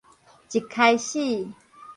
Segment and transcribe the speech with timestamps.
[0.51, 1.47] 一開始